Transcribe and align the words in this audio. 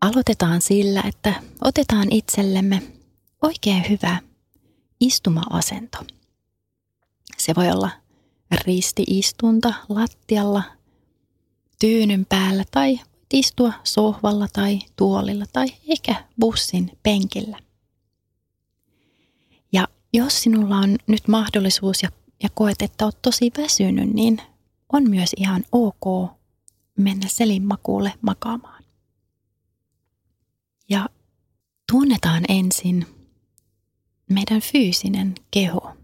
Aloitetaan 0.00 0.62
sillä, 0.62 1.02
että 1.06 1.42
otetaan 1.64 2.08
itsellemme 2.10 2.82
oikein 3.42 3.84
hyvä 3.88 4.18
istuma-asento. 5.00 5.98
Se 7.38 7.54
voi 7.54 7.70
olla 7.70 7.90
ristiistunta 8.66 9.74
lattialla, 9.88 10.62
tyynyn 11.80 12.26
päällä 12.28 12.64
tai 12.70 13.00
istua 13.32 13.72
sohvalla 13.84 14.48
tai 14.52 14.78
tuolilla 14.96 15.44
tai 15.52 15.66
ehkä 15.88 16.24
bussin 16.40 16.98
penkillä. 17.02 17.58
Ja 19.72 19.88
jos 20.12 20.42
sinulla 20.42 20.76
on 20.76 20.96
nyt 21.06 21.28
mahdollisuus 21.28 22.02
ja, 22.02 22.08
ja 22.42 22.48
koet, 22.54 22.82
että 22.82 23.04
olet 23.04 23.22
tosi 23.22 23.50
väsynyt, 23.58 24.14
niin 24.14 24.42
on 24.92 25.10
myös 25.10 25.30
ihan 25.36 25.64
ok 25.72 26.30
mennä 26.98 27.28
selinmakuulle 27.28 28.12
makaamaan. 28.20 28.75
Ja 30.88 31.08
tunnetaan 31.92 32.44
ensin 32.48 33.06
meidän 34.30 34.60
fyysinen 34.60 35.34
keho. 35.50 35.96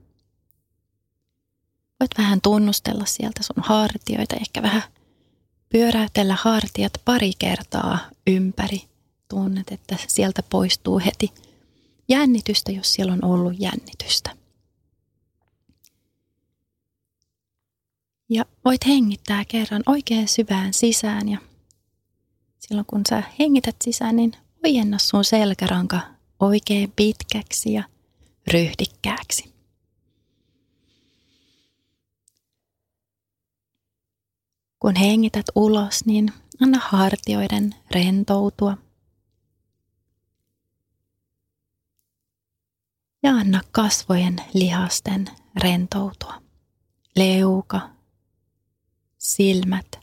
Voit 2.01 2.11
vähän 2.19 2.41
tunnustella 2.41 3.07
sieltä 3.07 3.43
sun 3.43 3.65
hartioita, 3.67 4.37
ehkä 4.37 4.63
vähän 4.63 4.83
pyöräytellä 5.69 6.37
hartiat 6.41 6.93
pari 7.05 7.33
kertaa 7.39 7.99
ympäri. 8.27 8.83
Tunnet, 9.29 9.73
että 9.73 9.97
sieltä 10.09 10.43
poistuu 10.43 10.99
heti 10.99 11.33
jännitystä, 12.09 12.73
jos 12.73 12.93
siellä 12.93 13.13
on 13.13 13.25
ollut 13.25 13.53
jännitystä. 13.59 14.37
Ja 18.29 18.45
voit 18.65 18.87
hengittää 18.87 19.45
kerran 19.45 19.83
oikein 19.87 20.29
syvään 20.29 20.75
sisään 20.75 21.29
ja 21.29 21.39
silloin 22.59 22.87
kun 22.87 23.03
sä 23.09 23.23
hengität 23.39 23.77
sisään, 23.85 24.17
niin 24.17 24.37
ojenna 24.65 24.99
sun 24.99 25.25
selkäranka 25.25 26.01
oikein 26.41 26.93
pitkäksi 26.97 27.73
ja 27.73 27.85
ryhdikkääksi. 28.53 29.53
Kun 34.79 34.97
hengität 34.97 35.47
ulos, 35.55 36.05
niin 36.05 36.33
anna 36.63 36.79
hartioiden 36.83 37.75
rentoutua. 37.91 38.77
Ja 43.23 43.31
anna 43.31 43.61
kasvojen 43.73 44.37
lihasten 44.55 45.29
rentoutua. 45.57 46.43
Leuka, 47.17 47.91
silmät, 49.19 50.01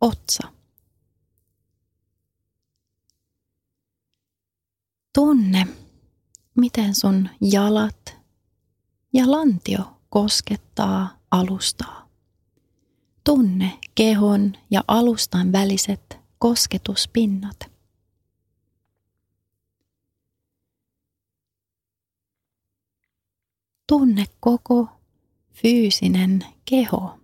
otsa. 0.00 0.59
Tunne, 5.14 5.66
miten 6.56 6.94
sun 6.94 7.28
jalat 7.40 8.16
ja 9.12 9.30
lantio 9.30 10.00
koskettaa 10.08 11.18
alustaa. 11.30 12.08
Tunne 13.24 13.78
kehon 13.94 14.52
ja 14.70 14.84
alustan 14.88 15.52
väliset 15.52 16.18
kosketuspinnat. 16.38 17.70
Tunne 23.86 24.24
koko 24.40 24.88
fyysinen 25.52 26.46
keho. 26.64 27.18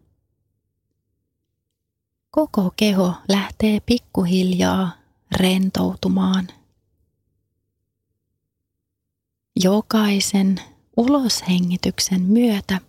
Koko 2.31 2.73
keho 2.77 3.15
lähtee 3.29 3.81
pikkuhiljaa 3.81 4.91
rentoutumaan. 5.37 6.49
Jokaisen 9.63 10.61
uloshengityksen 10.97 12.23
myötä 12.23 12.81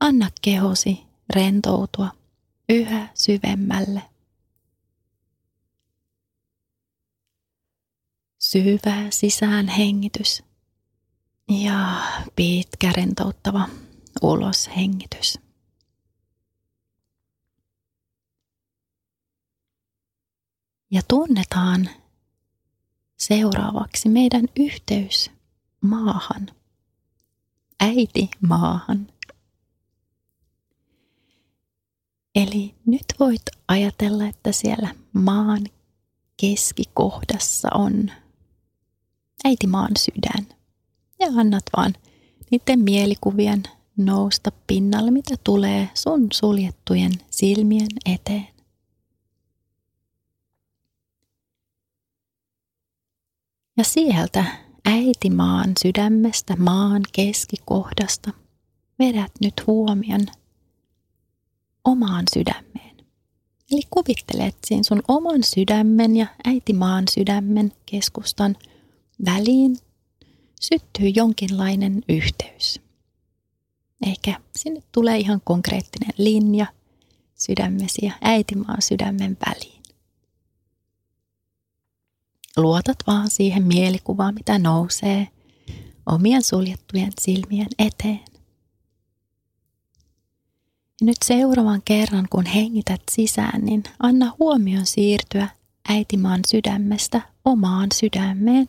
anna 0.00 0.30
kehosi 0.42 1.00
rentoutua 1.34 2.08
yhä 2.68 3.08
syvemmälle. 3.14 4.02
Syvä 8.38 9.10
sisäänhengitys 9.10 10.42
ja 11.48 12.02
pitkä 12.36 12.92
rentouttava 12.92 13.68
uloshengitys. 14.22 15.38
Ja 20.90 21.02
tunnetaan 21.08 21.90
seuraavaksi 23.20 24.08
meidän 24.08 24.44
yhteys 24.56 25.30
maahan, 25.80 26.46
äiti 27.80 28.30
maahan. 28.48 29.06
Eli 32.34 32.74
nyt 32.86 33.04
voit 33.20 33.42
ajatella, 33.68 34.26
että 34.26 34.52
siellä 34.52 34.94
maan 35.12 35.66
keskikohdassa 36.36 37.68
on 37.74 38.10
äitimaan 39.44 39.92
sydän. 39.98 40.46
Ja 41.20 41.26
annat 41.36 41.64
vaan 41.76 41.94
niiden 42.50 42.80
mielikuvien 42.80 43.62
nousta 43.96 44.52
pinnalle, 44.66 45.10
mitä 45.10 45.34
tulee 45.44 45.90
sun 45.94 46.26
suljettujen 46.32 47.12
silmien 47.30 47.88
eteen. 48.06 48.59
Ja 53.80 53.84
sieltä 53.84 54.44
äitimaan 54.84 55.72
sydämestä, 55.82 56.56
maan 56.56 57.02
keskikohdasta, 57.12 58.30
vedät 58.98 59.32
nyt 59.40 59.54
huomion 59.66 60.26
omaan 61.84 62.24
sydämeen. 62.34 62.96
Eli 63.72 63.82
kuvittelet 63.90 64.56
siinä 64.66 64.82
sun 64.82 65.02
oman 65.08 65.42
sydämen 65.42 66.16
ja 66.16 66.26
äitimaan 66.44 67.04
sydämen 67.10 67.72
keskustan 67.86 68.56
väliin 69.24 69.76
syttyy 70.60 71.08
jonkinlainen 71.08 72.02
yhteys. 72.08 72.80
Ehkä 74.06 74.40
sinne 74.56 74.82
tulee 74.92 75.18
ihan 75.18 75.40
konkreettinen 75.44 76.14
linja 76.16 76.66
sydämesi 77.34 78.06
ja 78.06 78.12
äitimaan 78.20 78.82
sydämen 78.82 79.36
väliin 79.46 79.79
luotat 82.56 82.96
vaan 83.06 83.30
siihen 83.30 83.62
mielikuvaan, 83.62 84.34
mitä 84.34 84.58
nousee 84.58 85.28
omien 86.06 86.42
suljettujen 86.44 87.12
silmien 87.20 87.68
eteen. 87.78 88.20
Ja 91.00 91.06
nyt 91.06 91.16
seuraavan 91.24 91.82
kerran, 91.84 92.26
kun 92.30 92.46
hengität 92.46 93.02
sisään, 93.10 93.64
niin 93.64 93.82
anna 93.98 94.34
huomion 94.38 94.86
siirtyä 94.86 95.48
äitimaan 95.88 96.40
sydämestä 96.46 97.20
omaan 97.44 97.88
sydämeen. 97.94 98.68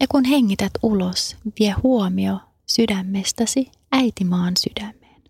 Ja 0.00 0.06
kun 0.08 0.24
hengität 0.24 0.72
ulos, 0.82 1.36
vie 1.60 1.74
huomio 1.82 2.40
sydämestäsi 2.66 3.70
äitimaan 3.92 4.54
sydämeen. 4.56 5.22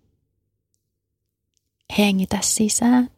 Hengitä 1.99 2.39
sisään 2.43 3.11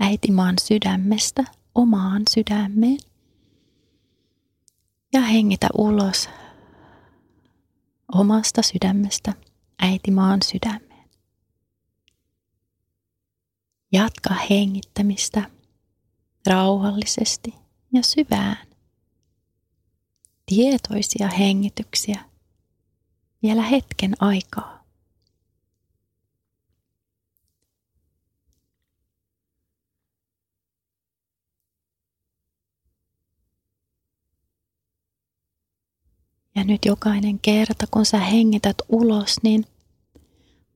äitimaan 0.00 0.54
sydämestä 0.60 1.44
omaan 1.74 2.22
sydämeen. 2.30 2.98
Ja 5.12 5.20
hengitä 5.20 5.68
ulos 5.78 6.28
omasta 8.14 8.62
sydämestä 8.62 9.32
äitimaan 9.78 10.40
sydämeen. 10.42 11.08
Jatka 13.92 14.34
hengittämistä 14.50 15.50
rauhallisesti 16.46 17.54
ja 17.92 18.02
syvään. 18.02 18.66
Tietoisia 20.46 21.28
hengityksiä 21.28 22.24
vielä 23.42 23.62
hetken 23.62 24.14
aikaa. 24.20 24.79
Ja 36.60 36.64
nyt 36.64 36.84
jokainen 36.84 37.38
kerta, 37.38 37.86
kun 37.90 38.06
sä 38.06 38.18
hengität 38.18 38.76
ulos, 38.88 39.36
niin 39.42 39.64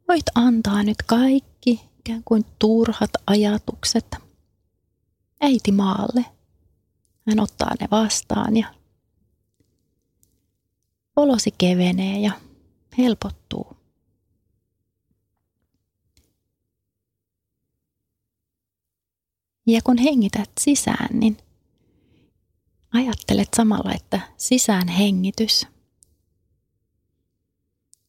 voit 0.08 0.24
antaa 0.34 0.82
nyt 0.82 0.96
kaikki 1.06 1.80
ikään 1.98 2.22
kuin 2.24 2.44
turhat 2.58 3.10
ajatukset 3.26 4.16
äiti 5.40 5.72
maalle. 5.72 6.24
Hän 7.26 7.40
ottaa 7.40 7.70
ne 7.80 7.88
vastaan 7.90 8.56
ja 8.56 8.74
olosi 11.16 11.54
kevenee 11.58 12.18
ja 12.18 12.32
helpottuu. 12.98 13.76
Ja 19.66 19.80
kun 19.84 19.98
hengität 19.98 20.50
sisään, 20.60 21.20
niin 21.20 21.36
ajattelet 22.92 23.48
samalla, 23.56 23.92
että 23.92 24.20
sisään 24.36 24.88
hengitys 24.88 25.73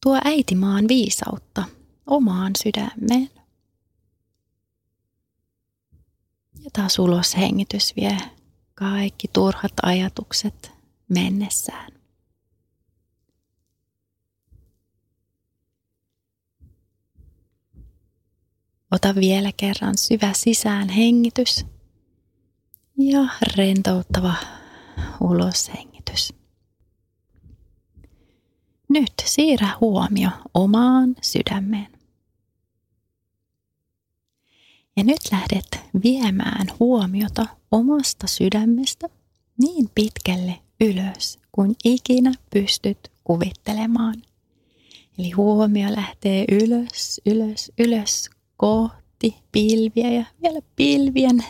tuo 0.06 0.18
äitimaan 0.24 0.88
viisautta 0.88 1.64
omaan 2.06 2.52
sydämeen. 2.62 3.30
Ja 6.64 6.70
taas 6.72 6.98
ulos 6.98 7.36
hengitys 7.36 7.96
vie 7.96 8.18
kaikki 8.74 9.28
turhat 9.32 9.72
ajatukset 9.82 10.72
mennessään. 11.08 11.92
Ota 18.90 19.14
vielä 19.14 19.52
kerran 19.56 19.98
syvä 19.98 20.32
sisään 20.32 20.88
hengitys 20.88 21.66
ja 22.98 23.28
rentouttava 23.56 24.34
uloshengitys. 25.20 26.45
Nyt 28.88 29.12
siirrä 29.24 29.68
huomio 29.80 30.30
omaan 30.54 31.16
sydämeen. 31.22 31.88
Ja 34.96 35.04
nyt 35.04 35.18
lähdet 35.32 35.80
viemään 36.04 36.66
huomiota 36.80 37.46
omasta 37.72 38.26
sydämestä 38.26 39.08
niin 39.62 39.90
pitkälle 39.94 40.58
ylös 40.80 41.38
kuin 41.52 41.76
ikinä 41.84 42.32
pystyt 42.50 43.12
kuvittelemaan. 43.24 44.14
Eli 45.18 45.30
huomio 45.30 45.92
lähtee 45.96 46.44
ylös, 46.52 47.20
ylös, 47.26 47.72
ylös 47.78 48.30
kohti 48.56 49.36
pilviä 49.52 50.12
ja 50.12 50.24
vielä 50.42 50.60
pilvien 50.76 51.44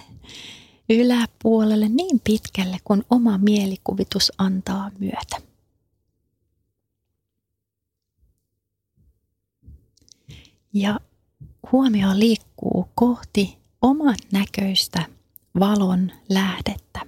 yläpuolelle 0.91 1.89
niin 1.89 2.21
pitkälle 2.25 2.77
kuin 2.85 3.05
oma 3.11 3.39
mielikuvitus 3.39 4.33
antaa 4.39 4.91
myötä. 4.99 5.56
Ja 10.79 11.01
huomio 11.73 12.09
liikkuu 12.15 12.89
kohti 12.95 13.59
oman 13.83 14.17
näköistä 14.33 15.05
valon 15.61 16.13
lähdettä. 16.29 17.01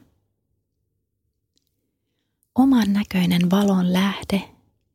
Oman 2.54 2.92
näköinen 2.92 3.50
valon 3.50 3.92
lähde 3.92 4.54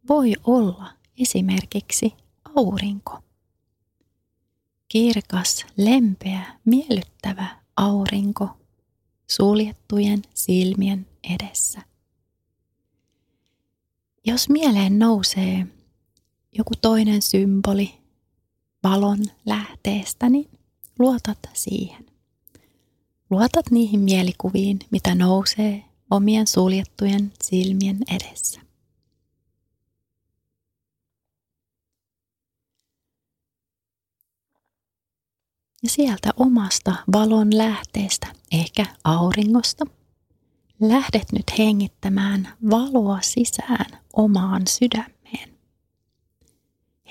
voi 0.10 0.34
olla 0.44 0.94
esimerkiksi 1.20 2.14
aurinko. 2.56 3.20
Kirkas, 4.88 5.66
lempeä, 5.78 6.60
miellyttävä 6.66 7.60
aurinko 7.76 8.50
suljettujen 9.32 10.22
silmien 10.34 11.08
edessä. 11.34 11.82
Jos 14.26 14.50
mieleen 14.50 15.00
nousee 15.00 15.68
joku 16.58 16.74
toinen 16.82 17.22
symboli 17.22 18.03
valon 18.84 19.20
lähteestä, 19.46 20.30
niin 20.30 20.50
luotat 21.00 21.40
siihen. 21.54 22.06
Luotat 23.30 23.72
niihin 23.72 24.00
mielikuviin, 24.00 24.80
mitä 24.92 25.16
nousee 25.16 25.84
omien 26.12 26.48
suljettujen 26.48 27.34
silmien 27.44 27.98
edessä. 28.12 28.62
Ja 35.84 35.90
sieltä 35.90 36.30
omasta 36.38 36.96
valon 37.14 37.58
lähteestä, 37.58 38.28
ehkä 38.52 38.86
auringosta, 39.04 39.86
lähdet 40.80 41.32
nyt 41.32 41.58
hengittämään 41.58 42.54
valoa 42.70 43.20
sisään 43.22 44.00
omaan 44.14 44.62
sydämeen. 44.68 45.23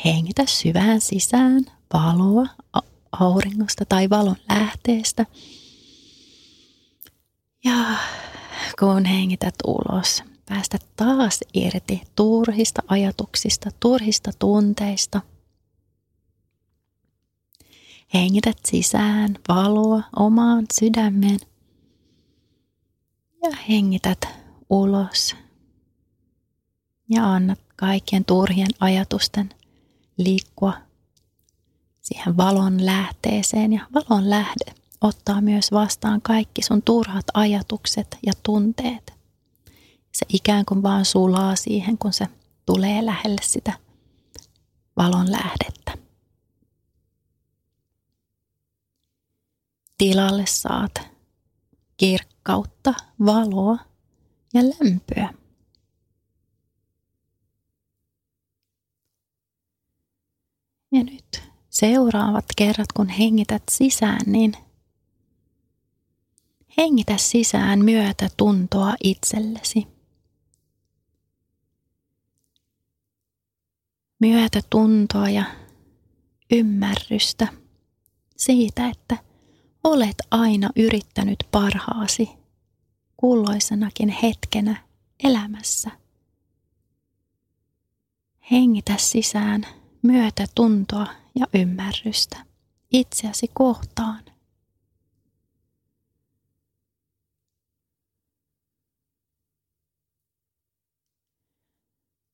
Hengitä 0.05 0.47
syvään 0.47 1.01
sisään 1.01 1.65
valoa 1.93 2.47
auringosta 3.13 3.85
tai 3.85 4.11
valon 4.11 4.37
lähteestä. 4.49 5.27
Ja 7.65 7.85
kun 8.79 9.05
hengität 9.05 9.55
ulos, 9.67 10.23
päästä 10.47 10.79
taas 10.97 11.41
irti 11.55 12.03
turhista 12.17 12.83
ajatuksista, 12.89 13.71
turhista 13.81 14.31
tunteista– 14.39 15.21
Hengität 18.15 18.59
sisään 18.65 19.39
valoa 19.49 20.03
omaan 20.17 20.67
sydämeen. 20.75 21.39
Ja 23.43 23.51
hengität 23.69 24.29
ulos. 24.71 25.37
Ja 27.09 27.33
annat 27.33 27.61
kaikkien 27.77 28.25
turhien 28.25 28.71
ajatusten 28.81 29.51
liikkua 30.25 30.73
siihen 32.01 32.37
valon 32.37 32.87
lähteeseen 32.87 33.73
ja 33.73 33.87
valon 33.95 34.31
lähde 34.31 34.75
ottaa 35.01 35.41
myös 35.41 35.73
vastaan 35.73 36.23
kaikki 36.23 36.63
sun 36.63 36.83
turhat 36.83 37.27
ajatukset 37.35 38.19
ja 38.27 38.33
tunteet. 38.43 39.13
Se 40.13 40.27
ikään 40.29 40.65
kuin 40.65 40.83
vaan 40.83 41.05
sulaa 41.05 41.57
siihen, 41.57 41.99
kun 41.99 42.13
se 42.13 42.27
tulee 42.67 43.07
lähelle 43.07 43.41
sitä 43.43 43.73
valon 44.97 45.33
lähdettä. 45.33 46.03
tilalle 50.03 50.47
saat 50.47 50.95
kirkkautta, 51.97 52.95
valoa 53.27 53.79
ja 54.55 54.63
lämpöä. 54.63 55.35
Ja 60.93 61.05
nyt 61.05 61.43
seuraavat 61.83 62.45
kerrat, 62.57 62.93
kun 62.97 63.09
hengität 63.09 63.63
sisään, 63.71 64.21
niin 64.27 64.53
hengitä 66.79 67.17
sisään 67.17 67.85
myötä 67.85 68.29
tuntoa 68.37 68.95
itsellesi. 69.05 69.87
Myötä 74.19 74.61
tuntoa 74.71 75.29
ja 75.29 75.45
ymmärrystä 76.51 77.49
siitä, 78.37 78.89
että– 78.89 79.19
Olet 79.85 80.17
aina 80.31 80.71
yrittänyt 80.77 81.39
parhaasi 81.51 82.31
kulloisenakin 83.17 84.09
hetkenä 84.09 84.77
elämässä. 85.25 85.91
Hengitä 88.51 88.97
sisään 88.97 89.67
myötätuntoa 90.03 91.07
ja 91.35 91.47
ymmärrystä 91.55 92.47
itseäsi 92.93 93.51
kohtaan. 93.55 94.25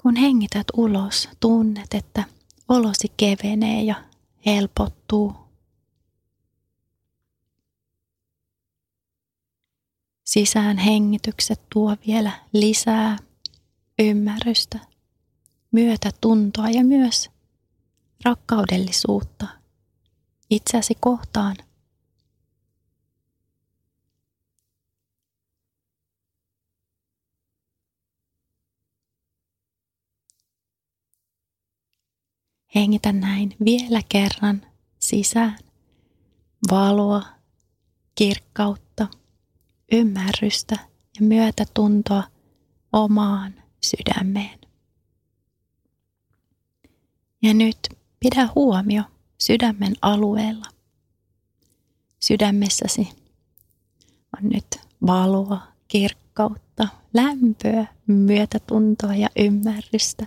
Kun 0.03 0.17
hengität 0.17 0.67
ulos, 0.77 1.29
tunnet, 1.41 1.95
että 1.95 2.25
olosi 2.69 3.13
kevenee 3.17 3.83
ja 3.83 4.05
helpottuu 4.47 5.49
Sisään 10.29 10.79
hengitykset 10.79 11.61
tuo 11.73 11.97
vielä 12.07 12.33
lisää 12.53 13.17
ymmärrystä, 13.99 14.79
myötätuntoa 15.73 16.69
ja 16.69 16.85
myös 16.85 17.31
rakkaudellisuutta 18.25 19.47
itseäsi 20.51 20.95
kohtaan. 21.01 21.57
Hengitä 32.75 33.13
näin 33.13 33.57
vielä 33.65 34.01
kerran 34.09 34.67
sisään 34.99 35.59
valoa, 36.71 37.23
kirkkautta 38.15 39.09
ymmärrystä 39.93 40.77
ja 41.21 41.27
myötätuntoa 41.27 42.23
omaan 42.93 43.55
sydämeen. 43.83 44.59
Ja 47.43 47.55
nyt 47.55 47.98
pidä 48.21 48.49
huomio 48.55 49.03
sydämen 49.39 49.95
alueella. 50.03 50.67
Sydämessäsi 52.21 53.09
on 54.37 54.51
nyt 54.51 54.81
valoa, 55.07 55.61
kirkkautta, 55.89 56.89
lämpöä, 57.15 57.87
myötätuntoa 58.07 59.15
ja 59.15 59.29
ymmärrystä. 59.39 60.27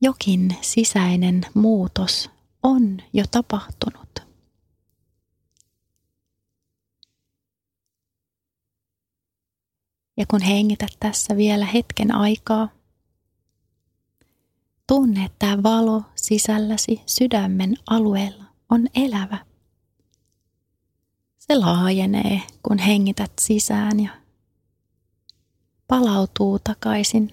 Jokin 0.00 0.56
sisäinen 0.60 1.46
muutos 1.54 2.30
on 2.62 2.98
jo 3.12 3.24
tapahtunut. 3.30 4.20
Ja 10.16 10.26
kun 10.26 10.42
hengität 10.42 10.96
tässä 11.00 11.36
vielä 11.36 11.66
hetken 11.66 12.14
aikaa, 12.14 12.68
tunne, 14.90 15.24
että 15.24 15.62
valo 15.62 16.02
sisälläsi 16.14 17.02
sydämen 17.06 17.76
alueella 17.86 18.44
on 18.70 18.86
elävä. 18.94 19.38
Se 21.38 21.58
laajenee, 21.58 22.42
kun 22.62 22.78
hengität 22.78 23.32
sisään 23.40 24.00
ja 24.00 24.10
palautuu 25.88 26.58
takaisin 26.58 27.30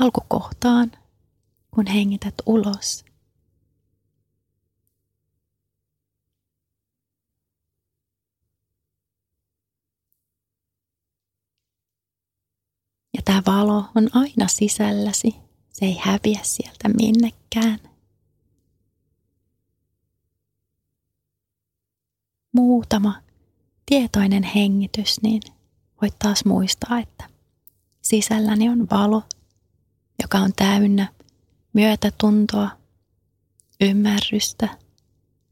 alkukohtaan, 0.00 0.92
kun 1.70 1.86
hengität 1.86 2.34
ulos. 2.46 3.04
Ja 13.14 13.22
tämä 13.24 13.42
valo 13.46 13.84
on 13.94 14.08
aina 14.12 14.48
sisälläsi. 14.48 15.49
Se 15.72 15.86
ei 15.86 15.98
häviä 16.00 16.40
sieltä 16.42 16.88
minnekään. 16.88 17.78
Muutama 22.52 23.14
tietoinen 23.86 24.42
hengitys, 24.42 25.22
niin 25.22 25.42
voit 26.02 26.18
taas 26.18 26.44
muistaa, 26.44 26.98
että 26.98 27.24
sisälläni 28.02 28.68
on 28.68 28.86
valo, 28.90 29.22
joka 30.22 30.38
on 30.38 30.52
täynnä 30.56 31.12
myötätuntoa, 31.72 32.70
ymmärrystä, 33.80 34.78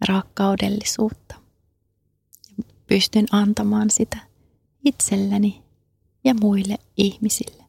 rakkaudellisuutta. 0.08 1.34
Pystyn 2.86 3.26
antamaan 3.32 3.90
sitä 3.90 4.18
itselleni 4.84 5.62
ja 6.24 6.34
muille 6.34 6.78
ihmisille. 6.96 7.64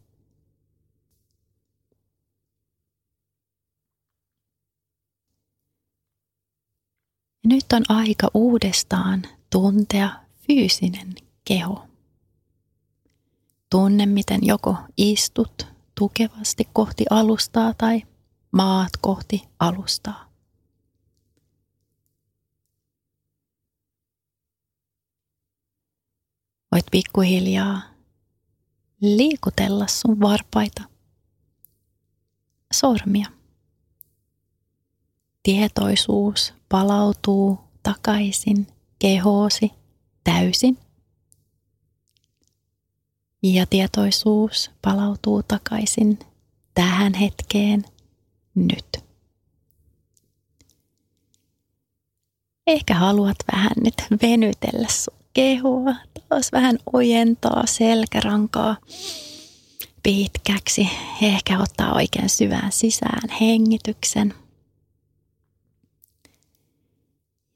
Ja 7.38 7.38
nyt 7.49 7.73
on 7.73 7.83
aika 7.89 8.27
uudestaan 8.33 9.23
tuntea 9.49 10.09
fyysinen 10.47 11.15
keho. 11.45 11.87
Tunne, 13.69 14.05
miten 14.05 14.45
joko 14.45 14.75
istut 14.97 15.67
tukevasti 15.95 16.67
kohti 16.73 17.05
alustaa 17.09 17.73
tai 17.73 18.03
maat 18.51 18.89
kohti 19.01 19.47
alustaa. 19.59 20.29
Voit 26.71 26.85
pikkuhiljaa 26.91 27.81
liikutella 29.01 29.87
sun 29.87 30.19
varpaita, 30.19 30.83
sormia. 32.73 33.38
Tietoisuus 35.43 36.53
palautuu 36.69 37.59
takaisin 37.83 38.67
kehoosi 38.99 39.71
täysin. 40.23 40.77
Ja 43.43 43.65
tietoisuus 43.65 44.71
palautuu 44.81 45.43
takaisin 45.43 46.19
tähän 46.73 47.13
hetkeen 47.13 47.85
nyt. 48.55 49.03
Ehkä 52.67 52.93
haluat 52.93 53.37
vähän 53.53 53.71
nyt 53.83 54.21
venytellä 54.21 54.87
sun 54.89 55.19
kehoa, 55.33 55.95
taas 56.29 56.51
vähän 56.51 56.77
ojentaa 56.93 57.65
selkärankaa 57.65 58.77
pitkäksi. 60.03 60.89
Ehkä 61.21 61.59
ottaa 61.59 61.93
oikein 61.93 62.29
syvään 62.29 62.71
sisään 62.71 63.29
hengityksen. 63.41 64.33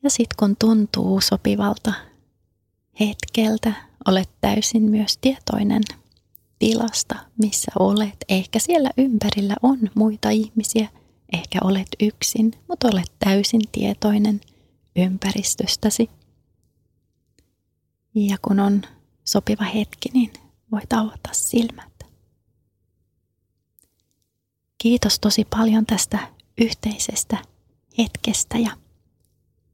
Ja 0.04 0.10
sitten 0.10 0.36
kun 0.40 0.56
tuntuu 0.60 1.22
sopivalta 1.22 1.94
hetkeltä, 3.00 3.74
olet 4.08 4.30
täysin 4.42 4.84
myös 4.84 5.18
tietoinen 5.18 5.82
tilasta, 6.60 7.16
missä 7.38 7.72
olet. 7.80 8.16
Ehkä 8.30 8.60
siellä 8.60 8.90
ympärillä 8.98 9.56
on 9.62 9.80
muita 9.96 10.30
ihmisiä, 10.30 10.90
ehkä 11.34 11.60
olet 11.64 11.88
yksin, 12.00 12.54
mutta 12.68 12.88
olet 12.88 13.12
täysin 13.20 13.62
tietoinen 13.72 14.42
ympäristöstäsi. 14.96 16.10
Ja 18.16 18.38
kun 18.42 18.60
on 18.60 18.82
sopiva 19.24 19.64
hetki, 19.64 20.10
niin 20.14 20.34
voit 20.72 20.94
avata 20.94 21.30
silmät. 21.32 21.94
Kiitos 24.78 25.20
tosi 25.20 25.46
paljon 25.46 25.86
tästä 25.86 26.20
yhteisestä 26.62 27.38
hetkestä 27.98 28.58
ja 28.58 28.83